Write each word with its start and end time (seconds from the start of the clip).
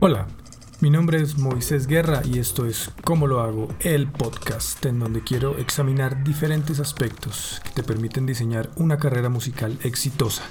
Hola, 0.00 0.28
mi 0.80 0.90
nombre 0.90 1.20
es 1.20 1.38
Moisés 1.38 1.88
Guerra 1.88 2.22
y 2.24 2.38
esto 2.38 2.66
es 2.66 2.92
Cómo 3.02 3.26
lo 3.26 3.40
hago, 3.40 3.66
el 3.80 4.06
podcast 4.06 4.86
en 4.86 5.00
donde 5.00 5.24
quiero 5.24 5.58
examinar 5.58 6.22
diferentes 6.22 6.78
aspectos 6.78 7.60
que 7.64 7.70
te 7.70 7.82
permiten 7.82 8.24
diseñar 8.24 8.70
una 8.76 8.98
carrera 8.98 9.28
musical 9.28 9.76
exitosa, 9.82 10.44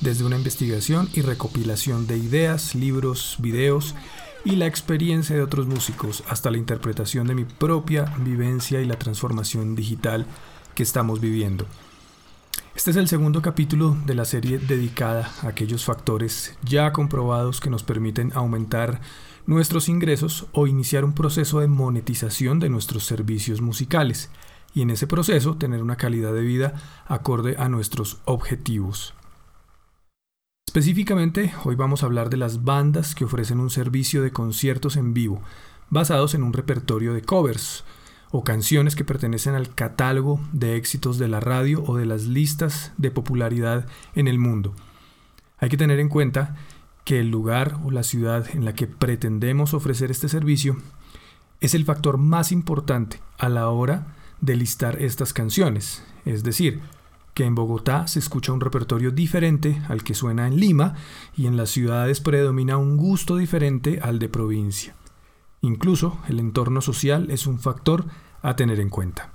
desde 0.00 0.24
una 0.24 0.34
investigación 0.34 1.08
y 1.14 1.20
recopilación 1.20 2.08
de 2.08 2.16
ideas, 2.16 2.74
libros, 2.74 3.36
videos 3.38 3.94
y 4.44 4.56
la 4.56 4.66
experiencia 4.66 5.36
de 5.36 5.42
otros 5.42 5.68
músicos 5.68 6.24
hasta 6.28 6.50
la 6.50 6.58
interpretación 6.58 7.28
de 7.28 7.36
mi 7.36 7.44
propia 7.44 8.12
vivencia 8.18 8.80
y 8.80 8.86
la 8.86 8.98
transformación 8.98 9.76
digital 9.76 10.26
que 10.74 10.82
estamos 10.82 11.20
viviendo. 11.20 11.64
Este 12.80 12.92
es 12.92 12.96
el 12.96 13.08
segundo 13.08 13.42
capítulo 13.42 13.94
de 14.06 14.14
la 14.14 14.24
serie 14.24 14.58
dedicada 14.58 15.30
a 15.42 15.48
aquellos 15.48 15.84
factores 15.84 16.56
ya 16.62 16.94
comprobados 16.94 17.60
que 17.60 17.68
nos 17.68 17.82
permiten 17.82 18.32
aumentar 18.34 19.02
nuestros 19.44 19.90
ingresos 19.90 20.46
o 20.52 20.66
iniciar 20.66 21.04
un 21.04 21.12
proceso 21.12 21.60
de 21.60 21.68
monetización 21.68 22.58
de 22.58 22.70
nuestros 22.70 23.04
servicios 23.04 23.60
musicales 23.60 24.30
y 24.72 24.80
en 24.80 24.88
ese 24.88 25.06
proceso 25.06 25.58
tener 25.58 25.82
una 25.82 25.96
calidad 25.96 26.32
de 26.32 26.40
vida 26.40 26.72
acorde 27.06 27.54
a 27.58 27.68
nuestros 27.68 28.22
objetivos. 28.24 29.12
Específicamente, 30.66 31.52
hoy 31.64 31.74
vamos 31.74 32.02
a 32.02 32.06
hablar 32.06 32.30
de 32.30 32.38
las 32.38 32.64
bandas 32.64 33.14
que 33.14 33.26
ofrecen 33.26 33.60
un 33.60 33.68
servicio 33.68 34.22
de 34.22 34.32
conciertos 34.32 34.96
en 34.96 35.12
vivo, 35.12 35.42
basados 35.90 36.34
en 36.34 36.42
un 36.42 36.54
repertorio 36.54 37.12
de 37.12 37.20
covers, 37.20 37.84
o 38.30 38.44
canciones 38.44 38.94
que 38.94 39.04
pertenecen 39.04 39.54
al 39.54 39.74
catálogo 39.74 40.40
de 40.52 40.76
éxitos 40.76 41.18
de 41.18 41.28
la 41.28 41.40
radio 41.40 41.82
o 41.84 41.96
de 41.96 42.06
las 42.06 42.24
listas 42.24 42.92
de 42.96 43.10
popularidad 43.10 43.86
en 44.14 44.28
el 44.28 44.38
mundo. 44.38 44.74
Hay 45.58 45.68
que 45.68 45.76
tener 45.76 46.00
en 46.00 46.08
cuenta 46.08 46.56
que 47.04 47.20
el 47.20 47.30
lugar 47.30 47.78
o 47.84 47.90
la 47.90 48.02
ciudad 48.02 48.46
en 48.54 48.64
la 48.64 48.74
que 48.74 48.86
pretendemos 48.86 49.74
ofrecer 49.74 50.10
este 50.10 50.28
servicio 50.28 50.76
es 51.60 51.74
el 51.74 51.84
factor 51.84 52.18
más 52.18 52.52
importante 52.52 53.20
a 53.38 53.48
la 53.48 53.68
hora 53.68 54.14
de 54.40 54.56
listar 54.56 55.02
estas 55.02 55.32
canciones. 55.32 56.02
Es 56.24 56.42
decir, 56.42 56.80
que 57.34 57.44
en 57.44 57.54
Bogotá 57.54 58.06
se 58.06 58.18
escucha 58.18 58.52
un 58.52 58.60
repertorio 58.60 59.10
diferente 59.10 59.80
al 59.88 60.02
que 60.02 60.14
suena 60.14 60.46
en 60.46 60.56
Lima 60.56 60.94
y 61.36 61.46
en 61.46 61.56
las 61.56 61.70
ciudades 61.70 62.20
predomina 62.20 62.76
un 62.76 62.96
gusto 62.96 63.36
diferente 63.36 63.98
al 64.02 64.18
de 64.18 64.28
provincia. 64.28 64.94
Incluso 65.62 66.18
el 66.28 66.38
entorno 66.38 66.80
social 66.80 67.30
es 67.30 67.46
un 67.46 67.58
factor 67.58 68.06
a 68.42 68.56
tener 68.56 68.80
en 68.80 68.88
cuenta. 68.88 69.32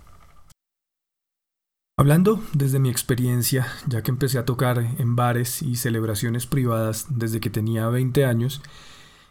Hablando 1.97 2.41
desde 2.53 2.79
mi 2.79 2.89
experiencia, 2.89 3.67
ya 3.87 4.01
que 4.01 4.11
empecé 4.11 4.37
a 4.37 4.45
tocar 4.45 4.79
en 4.79 5.15
bares 5.15 5.61
y 5.61 5.77
celebraciones 5.77 6.45
privadas 6.45 7.05
desde 7.09 7.39
que 7.39 7.49
tenía 7.49 7.87
20 7.87 8.25
años, 8.25 8.61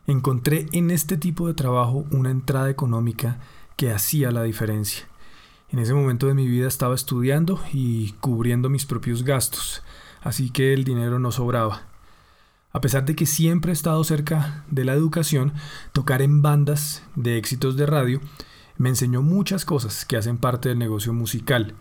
encontré 0.07 0.67
en 0.73 0.91
este 0.91 1.19
tipo 1.19 1.47
de 1.47 1.55
trabajo 1.55 2.07
una 2.11 2.31
entrada 2.31 2.71
económica 2.71 3.39
que 3.77 3.93
hacía 3.93 4.31
la 4.31 4.45
diferencia. 4.45 5.07
En 5.69 5.79
ese 5.79 5.93
momento 5.93 6.27
de 6.27 6.35
mi 6.35 6.47
vida 6.47 6.69
estaba 6.69 6.95
estudiando 6.95 7.61
y 7.73 8.13
cubriendo 8.21 8.71
mis 8.71 8.87
propios 8.87 9.25
gastos, 9.25 9.83
así 10.23 10.51
que 10.51 10.73
el 10.73 10.85
dinero 10.85 11.19
no 11.19 11.33
sobraba. 11.33 11.94
A 12.75 12.81
pesar 12.81 13.05
de 13.05 13.15
que 13.15 13.25
siempre 13.25 13.71
he 13.71 13.73
estado 13.73 14.03
cerca 14.03 14.65
de 14.69 14.85
la 14.85 14.95
educación, 14.95 15.53
tocar 15.93 16.23
en 16.23 16.43
bandas 16.43 17.05
de 17.15 17.39
éxitos 17.39 17.77
de 17.77 17.87
radio 17.87 18.21
me 18.77 18.89
enseñó 18.89 19.23
muchas 19.23 19.65
cosas 19.65 20.05
que 20.05 20.17
hacen 20.17 20.39
parte 20.39 20.71
del 20.71 20.81
negocio 20.81 21.13
musical. 21.13 21.77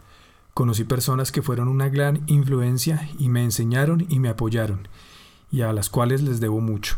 Conocí 0.53 0.83
personas 0.83 1.31
que 1.31 1.41
fueron 1.41 1.67
una 1.67 1.89
gran 1.89 2.21
influencia 2.27 3.09
y 3.17 3.29
me 3.29 3.43
enseñaron 3.43 4.05
y 4.07 4.19
me 4.19 4.29
apoyaron, 4.29 4.87
y 5.51 5.61
a 5.61 5.73
las 5.73 5.89
cuales 5.89 6.21
les 6.21 6.39
debo 6.39 6.61
mucho. 6.61 6.97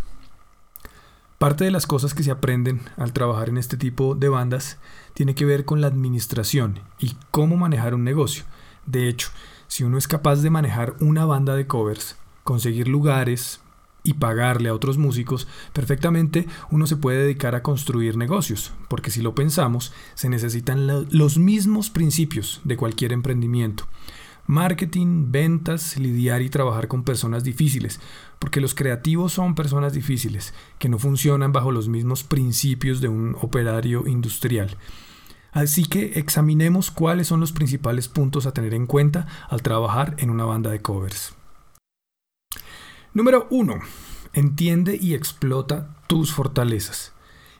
Parte 1.37 1.63
de 1.63 1.71
las 1.71 1.87
cosas 1.87 2.13
que 2.13 2.23
se 2.23 2.31
aprenden 2.31 2.81
al 2.97 3.13
trabajar 3.13 3.47
en 3.47 3.57
este 3.57 3.77
tipo 3.77 4.13
de 4.13 4.27
bandas 4.27 4.77
tiene 5.13 5.35
que 5.35 5.45
ver 5.45 5.63
con 5.63 5.79
la 5.79 5.87
administración 5.87 6.81
y 6.99 7.15
cómo 7.31 7.55
manejar 7.55 7.95
un 7.95 8.03
negocio. 8.03 8.43
De 8.85 9.07
hecho, 9.07 9.29
si 9.69 9.85
uno 9.85 9.97
es 9.97 10.09
capaz 10.09 10.41
de 10.41 10.49
manejar 10.49 10.97
una 10.99 11.23
banda 11.23 11.55
de 11.55 11.65
covers, 11.65 12.17
conseguir 12.43 12.89
lugares, 12.89 13.61
y 14.05 14.13
pagarle 14.13 14.69
a 14.69 14.73
otros 14.73 14.97
músicos, 14.97 15.47
perfectamente 15.73 16.47
uno 16.71 16.87
se 16.87 16.95
puede 16.95 17.23
dedicar 17.23 17.55
a 17.55 17.63
construir 17.63 18.15
negocios, 18.15 18.71
porque 18.87 19.11
si 19.11 19.21
lo 19.21 19.35
pensamos, 19.35 19.91
se 20.13 20.29
necesitan 20.29 20.87
los 21.09 21.37
mismos 21.37 21.89
principios 21.89 22.61
de 22.63 22.77
cualquier 22.77 23.11
emprendimiento. 23.11 23.85
Marketing, 24.47 25.31
ventas, 25.31 25.97
lidiar 25.97 26.43
y 26.43 26.49
trabajar 26.49 26.87
con 26.87 27.03
personas 27.03 27.43
difíciles, 27.43 27.99
porque 28.37 28.61
los 28.61 28.75
creativos 28.75 29.33
son 29.33 29.55
personas 29.55 29.93
difíciles, 29.93 30.53
que 30.77 30.87
no 30.87 30.99
funcionan 30.99 31.51
bajo 31.51 31.71
los 31.71 31.89
mismos 31.89 32.23
principios 32.23 33.01
de 33.01 33.07
un 33.07 33.35
operario 33.41 34.07
industrial. 34.07 34.77
Así 35.51 35.85
que 35.85 36.19
examinemos 36.19 36.91
cuáles 36.91 37.27
son 37.27 37.39
los 37.39 37.53
principales 37.53 38.07
puntos 38.09 38.45
a 38.45 38.51
tener 38.51 38.73
en 38.73 38.85
cuenta 38.85 39.25
al 39.49 39.61
trabajar 39.61 40.15
en 40.19 40.29
una 40.29 40.43
banda 40.43 40.69
de 40.69 40.81
covers. 40.81 41.34
Número 43.15 43.47
1. 43.49 43.79
Entiende 44.33 44.99
y 45.01 45.13
explota 45.13 45.95
tus 46.07 46.33
fortalezas. 46.33 47.13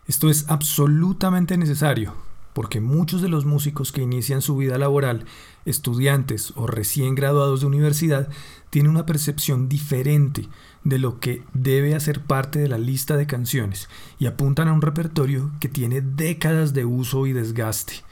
Esto 0.05 0.29
es 0.29 0.49
absolutamente 0.49 1.55
necesario, 1.57 2.13
porque 2.51 2.81
muchos 2.81 3.21
de 3.21 3.29
los 3.29 3.45
músicos 3.45 3.93
que 3.93 4.01
inician 4.01 4.41
su 4.41 4.57
vida 4.57 4.77
laboral, 4.77 5.23
estudiantes 5.63 6.51
o 6.57 6.67
recién 6.67 7.15
graduados 7.15 7.61
de 7.61 7.67
universidad, 7.67 8.27
tienen 8.69 8.91
una 8.91 9.05
percepción 9.05 9.69
diferente 9.69 10.49
de 10.83 10.99
lo 10.99 11.21
que 11.21 11.41
debe 11.53 11.95
hacer 11.95 12.19
parte 12.19 12.59
de 12.59 12.67
la 12.67 12.77
lista 12.77 13.15
de 13.15 13.25
canciones 13.25 13.87
y 14.19 14.25
apuntan 14.25 14.67
a 14.67 14.73
un 14.73 14.81
repertorio 14.81 15.53
que 15.61 15.69
tiene 15.69 16.01
décadas 16.01 16.73
de 16.73 16.83
uso 16.83 17.27
y 17.27 17.31
desgaste. 17.31 18.03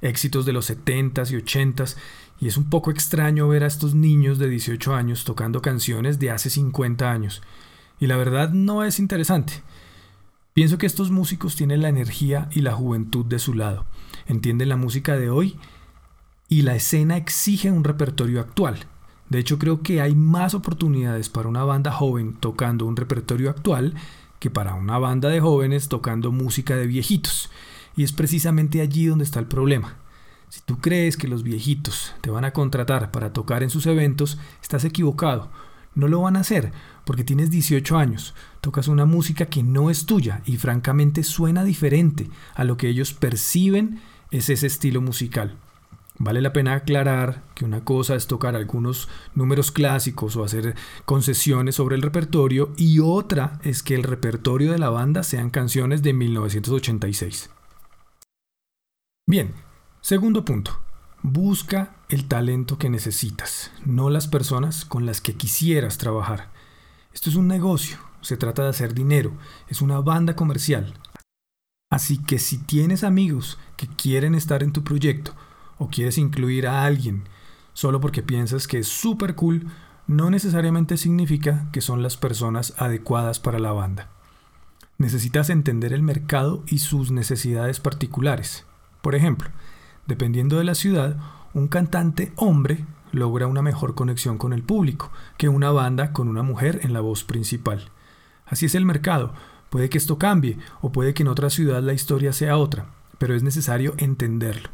Éxitos 0.00 0.46
de 0.46 0.52
los 0.52 0.68
70s 0.68 1.30
y 1.30 1.36
80s 1.36 1.96
y 2.40 2.48
es 2.48 2.56
un 2.56 2.70
poco 2.70 2.90
extraño 2.90 3.48
ver 3.48 3.64
a 3.64 3.66
estos 3.66 3.94
niños 3.94 4.38
de 4.38 4.48
18 4.48 4.94
años 4.94 5.24
tocando 5.24 5.60
canciones 5.60 6.18
de 6.18 6.30
hace 6.30 6.50
50 6.50 7.10
años. 7.10 7.42
Y 7.98 8.06
la 8.06 8.16
verdad 8.16 8.50
no 8.50 8.84
es 8.84 8.98
interesante. 8.98 9.62
Pienso 10.52 10.78
que 10.78 10.86
estos 10.86 11.10
músicos 11.10 11.56
tienen 11.56 11.82
la 11.82 11.88
energía 11.88 12.48
y 12.52 12.60
la 12.62 12.72
juventud 12.72 13.24
de 13.24 13.38
su 13.38 13.54
lado, 13.54 13.86
entienden 14.26 14.68
la 14.68 14.76
música 14.76 15.16
de 15.16 15.30
hoy 15.30 15.56
y 16.48 16.62
la 16.62 16.74
escena 16.74 17.16
exige 17.16 17.70
un 17.70 17.84
repertorio 17.84 18.40
actual. 18.40 18.86
De 19.28 19.38
hecho 19.38 19.58
creo 19.58 19.82
que 19.82 20.00
hay 20.00 20.14
más 20.14 20.54
oportunidades 20.54 21.28
para 21.28 21.48
una 21.48 21.64
banda 21.64 21.92
joven 21.92 22.34
tocando 22.34 22.86
un 22.86 22.96
repertorio 22.96 23.50
actual 23.50 23.94
que 24.38 24.50
para 24.50 24.74
una 24.74 24.98
banda 24.98 25.28
de 25.28 25.40
jóvenes 25.40 25.88
tocando 25.88 26.32
música 26.32 26.76
de 26.76 26.86
viejitos. 26.86 27.50
Y 27.96 28.04
es 28.04 28.12
precisamente 28.12 28.80
allí 28.80 29.06
donde 29.06 29.24
está 29.24 29.40
el 29.40 29.46
problema. 29.46 29.96
Si 30.48 30.60
tú 30.62 30.78
crees 30.78 31.16
que 31.16 31.28
los 31.28 31.42
viejitos 31.42 32.14
te 32.20 32.30
van 32.30 32.44
a 32.44 32.52
contratar 32.52 33.10
para 33.10 33.32
tocar 33.32 33.62
en 33.62 33.70
sus 33.70 33.86
eventos, 33.86 34.38
estás 34.62 34.84
equivocado. 34.84 35.50
No 35.94 36.08
lo 36.08 36.22
van 36.22 36.36
a 36.36 36.40
hacer 36.40 36.72
porque 37.04 37.24
tienes 37.24 37.50
18 37.50 37.98
años, 37.98 38.34
tocas 38.60 38.88
una 38.88 39.04
música 39.04 39.46
que 39.46 39.62
no 39.62 39.90
es 39.90 40.06
tuya 40.06 40.42
y 40.44 40.56
francamente 40.56 41.22
suena 41.22 41.64
diferente 41.64 42.28
a 42.54 42.64
lo 42.64 42.76
que 42.76 42.88
ellos 42.88 43.14
perciben 43.14 44.00
es 44.30 44.48
ese 44.48 44.66
estilo 44.66 45.00
musical. 45.00 45.56
Vale 46.20 46.42
la 46.42 46.52
pena 46.52 46.74
aclarar 46.74 47.44
que 47.54 47.64
una 47.64 47.84
cosa 47.84 48.16
es 48.16 48.26
tocar 48.26 48.56
algunos 48.56 49.08
números 49.34 49.70
clásicos 49.70 50.34
o 50.36 50.44
hacer 50.44 50.74
concesiones 51.04 51.76
sobre 51.76 51.94
el 51.94 52.02
repertorio 52.02 52.72
y 52.76 52.98
otra 52.98 53.60
es 53.62 53.82
que 53.82 53.94
el 53.94 54.02
repertorio 54.02 54.72
de 54.72 54.78
la 54.78 54.90
banda 54.90 55.22
sean 55.22 55.50
canciones 55.50 56.02
de 56.02 56.12
1986. 56.14 57.50
Bien, 59.26 59.54
Segundo 60.08 60.42
punto. 60.42 60.80
Busca 61.20 61.94
el 62.08 62.28
talento 62.28 62.78
que 62.78 62.88
necesitas, 62.88 63.70
no 63.84 64.08
las 64.08 64.26
personas 64.26 64.86
con 64.86 65.04
las 65.04 65.20
que 65.20 65.34
quisieras 65.34 65.98
trabajar. 65.98 66.48
Esto 67.12 67.28
es 67.28 67.36
un 67.36 67.46
negocio, 67.46 67.98
se 68.22 68.38
trata 68.38 68.62
de 68.62 68.70
hacer 68.70 68.94
dinero, 68.94 69.34
es 69.68 69.82
una 69.82 70.00
banda 70.00 70.34
comercial. 70.34 70.94
Así 71.90 72.16
que 72.16 72.38
si 72.38 72.56
tienes 72.56 73.04
amigos 73.04 73.58
que 73.76 73.86
quieren 73.86 74.34
estar 74.34 74.62
en 74.62 74.72
tu 74.72 74.82
proyecto 74.82 75.34
o 75.76 75.90
quieres 75.90 76.16
incluir 76.16 76.66
a 76.66 76.86
alguien 76.86 77.24
solo 77.74 78.00
porque 78.00 78.22
piensas 78.22 78.66
que 78.66 78.78
es 78.78 78.88
súper 78.88 79.34
cool, 79.34 79.66
no 80.06 80.30
necesariamente 80.30 80.96
significa 80.96 81.68
que 81.70 81.82
son 81.82 82.02
las 82.02 82.16
personas 82.16 82.72
adecuadas 82.78 83.40
para 83.40 83.58
la 83.58 83.72
banda. 83.72 84.08
Necesitas 84.96 85.50
entender 85.50 85.92
el 85.92 86.02
mercado 86.02 86.64
y 86.66 86.78
sus 86.78 87.10
necesidades 87.10 87.78
particulares. 87.78 88.64
Por 89.02 89.14
ejemplo, 89.14 89.50
Dependiendo 90.08 90.56
de 90.56 90.64
la 90.64 90.74
ciudad, 90.74 91.18
un 91.52 91.68
cantante 91.68 92.32
hombre 92.36 92.86
logra 93.12 93.46
una 93.46 93.60
mejor 93.60 93.94
conexión 93.94 94.38
con 94.38 94.54
el 94.54 94.62
público 94.62 95.12
que 95.36 95.50
una 95.50 95.70
banda 95.70 96.14
con 96.14 96.28
una 96.28 96.42
mujer 96.42 96.80
en 96.82 96.94
la 96.94 97.00
voz 97.00 97.24
principal. 97.24 97.90
Así 98.46 98.66
es 98.66 98.74
el 98.74 98.86
mercado. 98.86 99.34
Puede 99.68 99.90
que 99.90 99.98
esto 99.98 100.16
cambie 100.16 100.56
o 100.80 100.92
puede 100.92 101.12
que 101.12 101.24
en 101.24 101.28
otra 101.28 101.50
ciudad 101.50 101.82
la 101.82 101.92
historia 101.92 102.32
sea 102.32 102.56
otra, 102.56 102.86
pero 103.18 103.34
es 103.34 103.42
necesario 103.42 103.94
entenderlo. 103.98 104.70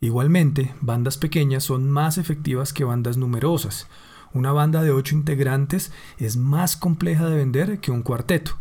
Igualmente, 0.00 0.74
bandas 0.80 1.18
pequeñas 1.18 1.62
son 1.62 1.88
más 1.88 2.18
efectivas 2.18 2.72
que 2.72 2.82
bandas 2.82 3.16
numerosas. 3.16 3.86
Una 4.32 4.50
banda 4.50 4.82
de 4.82 4.90
ocho 4.90 5.14
integrantes 5.14 5.92
es 6.18 6.36
más 6.36 6.76
compleja 6.76 7.26
de 7.28 7.36
vender 7.36 7.78
que 7.78 7.92
un 7.92 8.02
cuarteto. 8.02 8.58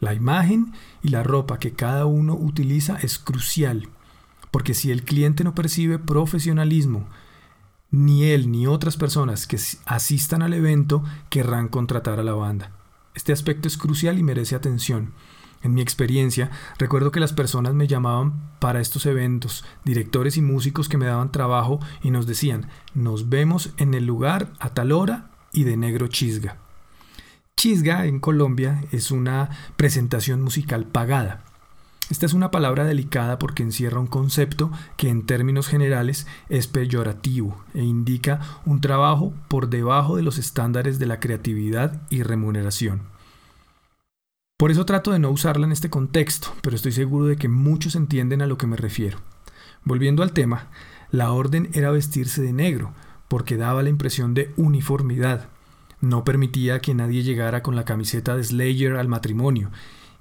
La 0.00 0.12
imagen 0.12 0.72
y 1.04 1.10
la 1.10 1.22
ropa 1.22 1.60
que 1.60 1.72
cada 1.72 2.04
uno 2.04 2.34
utiliza 2.34 2.96
es 3.00 3.20
crucial, 3.20 3.88
porque 4.54 4.74
si 4.74 4.92
el 4.92 5.02
cliente 5.02 5.42
no 5.42 5.52
percibe 5.52 5.98
profesionalismo, 5.98 7.08
ni 7.90 8.26
él 8.26 8.52
ni 8.52 8.68
otras 8.68 8.96
personas 8.96 9.48
que 9.48 9.58
asistan 9.84 10.42
al 10.42 10.54
evento 10.54 11.02
querrán 11.28 11.66
contratar 11.66 12.20
a 12.20 12.22
la 12.22 12.34
banda. 12.34 12.70
Este 13.16 13.32
aspecto 13.32 13.66
es 13.66 13.76
crucial 13.76 14.16
y 14.16 14.22
merece 14.22 14.54
atención. 14.54 15.12
En 15.64 15.74
mi 15.74 15.80
experiencia, 15.80 16.52
recuerdo 16.78 17.10
que 17.10 17.18
las 17.18 17.32
personas 17.32 17.74
me 17.74 17.88
llamaban 17.88 18.52
para 18.60 18.80
estos 18.80 19.06
eventos, 19.06 19.64
directores 19.84 20.36
y 20.36 20.40
músicos 20.40 20.88
que 20.88 20.98
me 20.98 21.06
daban 21.06 21.32
trabajo 21.32 21.80
y 22.00 22.12
nos 22.12 22.28
decían, 22.28 22.68
nos 22.94 23.28
vemos 23.28 23.74
en 23.76 23.92
el 23.92 24.06
lugar 24.06 24.52
a 24.60 24.68
tal 24.68 24.92
hora 24.92 25.32
y 25.52 25.64
de 25.64 25.76
negro 25.76 26.06
chisga. 26.06 26.58
Chisga 27.56 28.06
en 28.06 28.20
Colombia 28.20 28.84
es 28.92 29.10
una 29.10 29.50
presentación 29.74 30.42
musical 30.42 30.86
pagada. 30.86 31.42
Esta 32.10 32.26
es 32.26 32.34
una 32.34 32.50
palabra 32.50 32.84
delicada 32.84 33.38
porque 33.38 33.62
encierra 33.62 33.98
un 33.98 34.06
concepto 34.06 34.70
que 34.96 35.08
en 35.08 35.24
términos 35.24 35.68
generales 35.68 36.26
es 36.50 36.66
peyorativo 36.66 37.64
e 37.72 37.82
indica 37.82 38.40
un 38.66 38.82
trabajo 38.82 39.32
por 39.48 39.70
debajo 39.70 40.16
de 40.16 40.22
los 40.22 40.36
estándares 40.36 40.98
de 40.98 41.06
la 41.06 41.18
creatividad 41.18 42.02
y 42.10 42.22
remuneración. 42.22 43.02
Por 44.58 44.70
eso 44.70 44.84
trato 44.84 45.12
de 45.12 45.18
no 45.18 45.30
usarla 45.30 45.66
en 45.66 45.72
este 45.72 45.90
contexto, 45.90 46.48
pero 46.60 46.76
estoy 46.76 46.92
seguro 46.92 47.26
de 47.26 47.36
que 47.36 47.48
muchos 47.48 47.96
entienden 47.96 48.42
a 48.42 48.46
lo 48.46 48.58
que 48.58 48.66
me 48.66 48.76
refiero. 48.76 49.18
Volviendo 49.82 50.22
al 50.22 50.32
tema, 50.32 50.68
la 51.10 51.32
orden 51.32 51.70
era 51.72 51.90
vestirse 51.90 52.42
de 52.42 52.52
negro, 52.52 52.92
porque 53.28 53.56
daba 53.56 53.82
la 53.82 53.88
impresión 53.88 54.34
de 54.34 54.52
uniformidad. 54.56 55.48
No 56.00 56.22
permitía 56.22 56.80
que 56.80 56.94
nadie 56.94 57.22
llegara 57.22 57.62
con 57.62 57.76
la 57.76 57.84
camiseta 57.84 58.36
de 58.36 58.44
Slayer 58.44 58.96
al 58.96 59.08
matrimonio, 59.08 59.70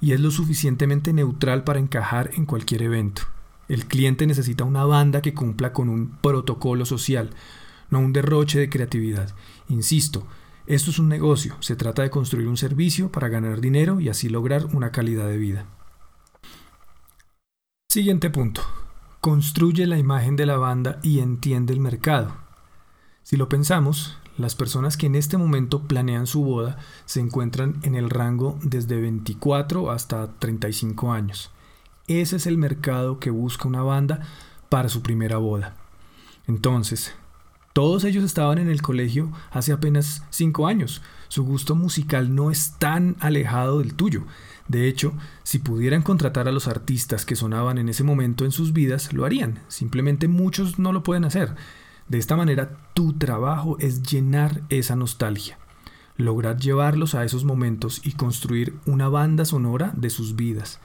y 0.04 0.12
es 0.12 0.20
lo 0.20 0.32
suficientemente 0.32 1.14
neutral 1.14 1.64
para 1.64 1.80
encajar 1.80 2.32
en 2.34 2.46
cualquier 2.46 2.82
evento. 2.82 3.22
El 3.70 3.86
cliente 3.86 4.28
necesita 4.28 4.66
una 4.66 4.84
banda 4.84 5.22
que 5.22 5.34
cumpla 5.34 5.72
con 5.72 5.88
un 5.88 6.18
protocolo 6.18 6.86
social, 6.86 7.30
no 7.90 8.00
un 8.00 8.12
derroche 8.12 8.60
de 8.60 8.70
creatividad. 8.70 9.34
Insisto, 9.70 10.28
esto 10.68 10.92
es 10.92 11.00
un 11.00 11.08
negocio, 11.08 11.56
se 11.62 11.78
trata 11.78 12.02
de 12.02 12.10
construir 12.10 12.50
un 12.50 12.58
servicio 12.58 13.14
para 13.14 13.30
ganar 13.30 13.62
dinero 13.62 14.02
y 14.02 14.10
así 14.10 14.28
lograr 14.28 14.66
una 14.74 14.92
calidad 14.92 15.26
de 15.26 15.38
vida. 15.38 15.68
Siguiente 17.90 18.30
punto. 18.30 18.62
Construye 19.22 19.88
la 19.88 19.98
imagen 19.98 20.36
de 20.36 20.46
la 20.46 20.58
banda 20.58 21.00
y 21.02 21.20
entiende 21.20 21.72
el 21.72 21.80
mercado. 21.80 22.36
Si 23.22 23.38
lo 23.38 23.48
pensamos, 23.48 24.18
las 24.38 24.56
personas 24.56 24.98
que 24.98 25.06
en 25.06 25.16
este 25.16 25.38
momento 25.38 25.84
planean 25.84 26.28
su 26.28 26.44
boda 26.44 26.78
se 27.06 27.20
encuentran 27.20 27.80
en 27.84 27.96
el 27.96 28.10
rango 28.10 28.58
desde 28.64 29.00
24 29.00 29.92
hasta 29.92 30.28
35 30.40 31.12
años. 31.12 31.52
Ese 32.08 32.36
es 32.36 32.48
el 32.48 32.58
mercado 32.58 33.20
que 33.20 33.30
busca 33.30 33.68
una 33.68 33.84
banda 33.84 34.22
para 34.70 34.90
su 34.90 35.02
primera 35.02 35.38
boda. 35.38 35.76
Entonces, 36.48 37.14
todos 37.74 38.04
ellos 38.04 38.24
estaban 38.24 38.58
en 38.58 38.70
el 38.70 38.82
colegio 38.82 39.32
hace 39.52 39.72
apenas 39.72 40.24
5 40.30 40.68
años. 40.68 41.02
Su 41.28 41.44
gusto 41.44 41.76
musical 41.76 42.36
no 42.36 42.52
es 42.52 42.76
tan 42.78 43.16
alejado 43.20 43.80
del 43.80 43.96
tuyo. 43.96 44.24
De 44.68 44.88
hecho, 44.88 45.14
si 45.44 45.60
pudieran 45.60 46.04
contratar 46.04 46.48
a 46.48 46.52
los 46.52 46.68
artistas 46.68 47.26
que 47.26 47.36
sonaban 47.36 47.78
en 47.78 47.90
ese 47.90 48.04
momento 48.04 48.46
en 48.46 48.52
sus 48.52 48.74
vidas, 48.74 49.14
lo 49.14 49.26
harían. 49.26 49.60
Simplemente 49.68 50.28
muchos 50.28 50.78
no 50.78 50.92
lo 50.92 51.04
pueden 51.04 51.26
hacer. 51.26 51.56
De 52.14 52.20
esta 52.20 52.36
manera, 52.36 52.78
tu 52.94 53.14
trabajo 53.14 53.76
es 53.80 54.04
llenar 54.04 54.62
esa 54.70 54.96
nostalgia, 54.96 55.58
lograr 56.16 56.58
llevarlos 56.58 57.16
a 57.16 57.24
esos 57.24 57.44
momentos 57.44 58.06
y 58.06 58.12
construir 58.12 58.76
una 58.86 59.10
banda 59.10 59.46
sonora 59.46 59.92
de 59.96 60.12
sus 60.12 60.36
vidas. 60.36 60.80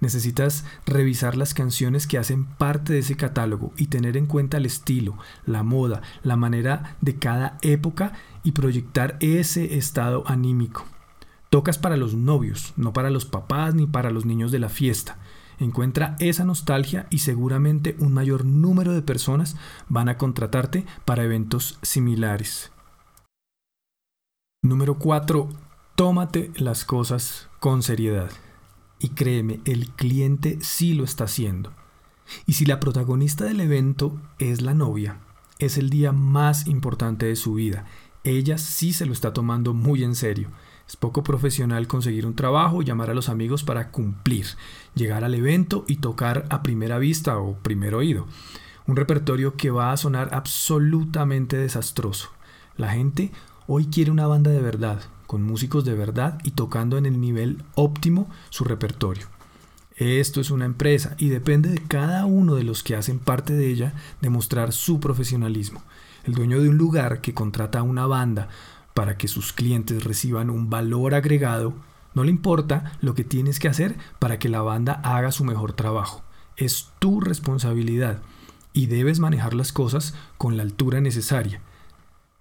Necesitas 0.00 0.64
revisar 0.86 1.36
las 1.36 1.52
canciones 1.52 2.06
que 2.06 2.16
hacen 2.16 2.46
parte 2.46 2.94
de 2.94 3.00
ese 3.00 3.14
catálogo 3.14 3.74
y 3.76 3.88
tener 3.88 4.16
en 4.16 4.24
cuenta 4.24 4.56
el 4.56 4.64
estilo, 4.64 5.18
la 5.44 5.62
moda, 5.62 6.00
la 6.22 6.36
manera 6.36 6.96
de 7.02 7.16
cada 7.16 7.58
época 7.60 8.14
y 8.42 8.52
proyectar 8.52 9.18
ese 9.20 9.76
estado 9.76 10.24
anímico. 10.28 10.86
Tocas 11.50 11.76
para 11.76 11.98
los 11.98 12.14
novios, 12.14 12.72
no 12.78 12.94
para 12.94 13.10
los 13.10 13.26
papás 13.26 13.74
ni 13.74 13.86
para 13.86 14.10
los 14.10 14.24
niños 14.24 14.50
de 14.50 14.60
la 14.60 14.70
fiesta. 14.70 15.18
Encuentra 15.60 16.16
esa 16.20 16.44
nostalgia 16.44 17.06
y 17.10 17.18
seguramente 17.18 17.94
un 17.98 18.14
mayor 18.14 18.46
número 18.46 18.92
de 18.92 19.02
personas 19.02 19.56
van 19.90 20.08
a 20.08 20.16
contratarte 20.16 20.86
para 21.04 21.22
eventos 21.22 21.78
similares. 21.82 22.72
Número 24.62 24.98
4. 24.98 25.50
Tómate 25.96 26.50
las 26.56 26.86
cosas 26.86 27.50
con 27.60 27.82
seriedad. 27.82 28.30
Y 28.98 29.10
créeme, 29.10 29.60
el 29.66 29.90
cliente 29.90 30.56
sí 30.62 30.94
lo 30.94 31.04
está 31.04 31.24
haciendo. 31.24 31.72
Y 32.46 32.54
si 32.54 32.64
la 32.64 32.80
protagonista 32.80 33.44
del 33.44 33.60
evento 33.60 34.18
es 34.38 34.62
la 34.62 34.72
novia, 34.72 35.18
es 35.58 35.76
el 35.76 35.90
día 35.90 36.10
más 36.12 36.68
importante 36.68 37.26
de 37.26 37.36
su 37.36 37.52
vida. 37.52 37.84
Ella 38.24 38.56
sí 38.56 38.94
se 38.94 39.04
lo 39.04 39.12
está 39.12 39.34
tomando 39.34 39.74
muy 39.74 40.04
en 40.04 40.14
serio. 40.14 40.48
Es 40.90 40.96
poco 40.96 41.22
profesional 41.22 41.86
conseguir 41.86 42.26
un 42.26 42.34
trabajo, 42.34 42.82
llamar 42.82 43.10
a 43.10 43.14
los 43.14 43.28
amigos 43.28 43.62
para 43.62 43.92
cumplir, 43.92 44.46
llegar 44.96 45.22
al 45.22 45.36
evento 45.36 45.84
y 45.86 45.98
tocar 45.98 46.46
a 46.50 46.64
primera 46.64 46.98
vista 46.98 47.38
o 47.38 47.54
primer 47.58 47.94
oído. 47.94 48.26
Un 48.88 48.96
repertorio 48.96 49.54
que 49.54 49.70
va 49.70 49.92
a 49.92 49.96
sonar 49.96 50.30
absolutamente 50.32 51.56
desastroso. 51.56 52.30
La 52.76 52.88
gente 52.90 53.30
hoy 53.68 53.86
quiere 53.86 54.10
una 54.10 54.26
banda 54.26 54.50
de 54.50 54.60
verdad, 54.60 55.00
con 55.28 55.44
músicos 55.44 55.84
de 55.84 55.94
verdad 55.94 56.40
y 56.42 56.50
tocando 56.50 56.98
en 56.98 57.06
el 57.06 57.20
nivel 57.20 57.62
óptimo 57.76 58.28
su 58.48 58.64
repertorio. 58.64 59.28
Esto 59.94 60.40
es 60.40 60.50
una 60.50 60.64
empresa 60.64 61.14
y 61.18 61.28
depende 61.28 61.68
de 61.68 61.86
cada 61.86 62.26
uno 62.26 62.56
de 62.56 62.64
los 62.64 62.82
que 62.82 62.96
hacen 62.96 63.20
parte 63.20 63.52
de 63.52 63.68
ella 63.68 63.94
demostrar 64.20 64.72
su 64.72 64.98
profesionalismo. 64.98 65.84
El 66.24 66.34
dueño 66.34 66.60
de 66.60 66.68
un 66.68 66.78
lugar 66.78 67.20
que 67.20 67.32
contrata 67.32 67.78
a 67.78 67.84
una 67.84 68.06
banda 68.06 68.48
para 69.00 69.16
que 69.16 69.28
sus 69.28 69.54
clientes 69.54 70.04
reciban 70.04 70.50
un 70.50 70.68
valor 70.68 71.14
agregado, 71.14 71.72
no 72.12 72.22
le 72.22 72.28
importa 72.28 72.98
lo 73.00 73.14
que 73.14 73.24
tienes 73.24 73.58
que 73.58 73.66
hacer 73.66 73.96
para 74.18 74.38
que 74.38 74.50
la 74.50 74.60
banda 74.60 75.00
haga 75.02 75.32
su 75.32 75.42
mejor 75.42 75.72
trabajo. 75.72 76.22
Es 76.58 76.90
tu 76.98 77.18
responsabilidad 77.18 78.20
y 78.74 78.88
debes 78.88 79.18
manejar 79.18 79.54
las 79.54 79.72
cosas 79.72 80.12
con 80.36 80.58
la 80.58 80.64
altura 80.64 81.00
necesaria. 81.00 81.62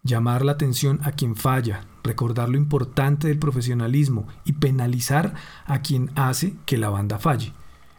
Llamar 0.03 0.43
la 0.43 0.51
atención 0.51 0.99
a 1.03 1.13
quien 1.13 1.37
falla, 1.37 1.85
recordar 2.03 2.49
lo 2.49 2.57
importante 2.57 3.29
del 3.29 3.39
profesionalismo 3.39 4.27
y 4.43 4.51
penalizar 4.51 5.35
a 5.65 5.81
quien 5.81 6.11
hace 6.15 6.55
que 6.65 6.77
la 6.77 6.89
banda 6.89 7.19
falle. 7.19 7.53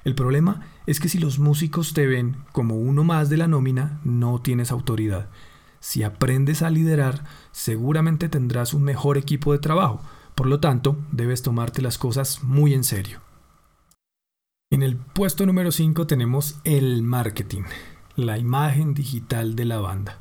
El 0.04 0.14
problema 0.14 0.66
es 0.84 1.00
que 1.00 1.08
si 1.08 1.18
los 1.18 1.38
músicos 1.38 1.94
te 1.94 2.06
ven 2.06 2.36
como 2.52 2.76
uno 2.76 3.04
más 3.04 3.30
de 3.30 3.38
la 3.38 3.48
nómina, 3.48 4.00
no 4.04 4.42
tienes 4.42 4.70
autoridad. 4.70 5.30
Si 5.80 6.02
aprendes 6.02 6.62
a 6.62 6.70
liderar, 6.70 7.24
seguramente 7.52 8.28
tendrás 8.28 8.74
un 8.74 8.82
mejor 8.82 9.16
equipo 9.16 9.52
de 9.52 9.58
trabajo. 9.58 10.00
Por 10.34 10.46
lo 10.46 10.60
tanto, 10.60 10.98
debes 11.10 11.42
tomarte 11.42 11.82
las 11.82 11.98
cosas 11.98 12.44
muy 12.44 12.74
en 12.74 12.84
serio. 12.84 13.20
En 14.70 14.82
el 14.82 14.96
puesto 14.96 15.46
número 15.46 15.72
5 15.72 16.06
tenemos 16.06 16.60
el 16.64 17.02
marketing, 17.02 17.64
la 18.14 18.38
imagen 18.38 18.94
digital 18.94 19.56
de 19.56 19.64
la 19.64 19.80
banda. 19.80 20.18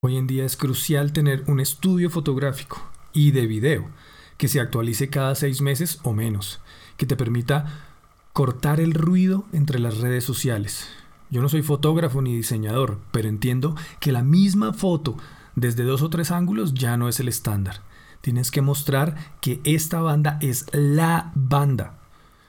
Hoy 0.00 0.16
en 0.16 0.26
día 0.26 0.44
es 0.44 0.56
crucial 0.56 1.12
tener 1.12 1.44
un 1.46 1.60
estudio 1.60 2.10
fotográfico 2.10 2.82
y 3.12 3.30
de 3.30 3.46
video 3.46 3.88
que 4.36 4.48
se 4.48 4.60
actualice 4.60 5.08
cada 5.08 5.34
seis 5.34 5.60
meses 5.60 5.98
o 6.02 6.12
menos, 6.12 6.60
que 6.96 7.06
te 7.06 7.16
permita 7.16 7.86
cortar 8.32 8.80
el 8.80 8.94
ruido 8.94 9.46
entre 9.52 9.78
las 9.78 9.98
redes 9.98 10.24
sociales, 10.24 10.88
yo 11.30 11.42
no 11.42 11.48
soy 11.48 11.62
fotógrafo 11.62 12.22
ni 12.22 12.36
diseñador, 12.36 12.98
pero 13.12 13.28
entiendo 13.28 13.76
que 14.00 14.12
la 14.12 14.22
misma 14.22 14.72
foto 14.72 15.16
desde 15.54 15.84
dos 15.84 16.02
o 16.02 16.10
tres 16.10 16.30
ángulos 16.30 16.74
ya 16.74 16.96
no 16.96 17.08
es 17.08 17.20
el 17.20 17.28
estándar. 17.28 17.80
Tienes 18.20 18.50
que 18.50 18.62
mostrar 18.62 19.16
que 19.40 19.60
esta 19.64 20.00
banda 20.00 20.38
es 20.40 20.66
la 20.72 21.32
banda. 21.34 21.98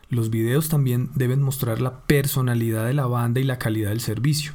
Los 0.09 0.29
videos 0.29 0.69
también 0.69 1.12
deben 1.13 1.41
mostrar 1.41 1.81
la 1.81 2.01
personalidad 2.01 2.86
de 2.86 2.93
la 2.93 3.05
banda 3.05 3.39
y 3.39 3.43
la 3.43 3.59
calidad 3.59 3.89
del 3.89 4.01
servicio, 4.01 4.53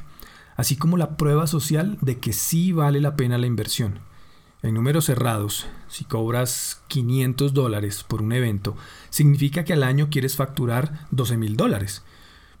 así 0.57 0.75
como 0.75 0.97
la 0.97 1.15
prueba 1.17 1.47
social 1.47 1.97
de 2.01 2.17
que 2.17 2.33
sí 2.33 2.71
vale 2.71 2.99
la 2.99 3.15
pena 3.15 3.37
la 3.37 3.47
inversión. 3.47 3.99
En 4.61 4.73
números 4.73 5.05
cerrados, 5.05 5.67
si 5.87 6.05
cobras 6.05 6.81
500 6.87 7.53
dólares 7.53 8.03
por 8.03 8.21
un 8.21 8.33
evento, 8.33 8.75
significa 9.09 9.63
que 9.63 9.73
al 9.73 9.83
año 9.83 10.09
quieres 10.09 10.35
facturar 10.35 11.05
12 11.11 11.37
mil 11.37 11.55
dólares. 11.55 12.03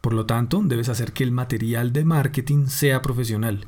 Por 0.05 0.13
lo 0.13 0.27
tanto, 0.27 0.61
debes 0.63 0.87
hacer 0.89 1.13
que 1.13 1.23
el 1.23 1.31
material 1.31 1.91
de 1.91 2.05
marketing 2.05 2.67
sea 2.67 3.01
profesional. 3.01 3.65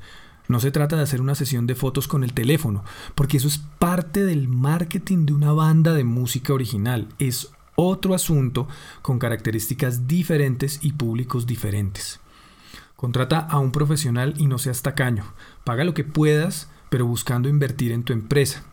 No 0.47 0.59
se 0.59 0.69
trata 0.69 0.95
de 0.95 1.01
hacer 1.01 1.19
una 1.19 1.33
sesión 1.33 1.65
de 1.65 1.73
fotos 1.73 2.07
con 2.07 2.23
el 2.23 2.33
teléfono, 2.33 2.83
porque 3.15 3.37
eso 3.37 3.47
es 3.47 3.57
parte 3.57 4.23
del 4.23 4.47
marketing 4.47 5.25
de 5.25 5.33
una 5.33 5.51
banda 5.51 5.95
de 5.95 6.03
música 6.03 6.53
original. 6.53 7.07
Es 7.17 7.49
otro 7.73 8.13
asunto 8.13 8.67
con 9.01 9.17
características 9.17 10.07
diferentes 10.07 10.77
y 10.83 10.91
públicos 10.91 11.47
diferentes. 11.47 12.19
Contrata 12.95 13.39
a 13.39 13.57
un 13.57 13.71
profesional 13.71 14.35
y 14.37 14.45
no 14.45 14.59
seas 14.59 14.83
tacaño. 14.83 15.23
Paga 15.63 15.85
lo 15.85 15.95
que 15.95 16.03
puedas, 16.03 16.69
pero 16.89 17.07
buscando 17.07 17.49
invertir 17.49 17.91
en 17.91 18.03
tu 18.03 18.13
empresa. 18.13 18.63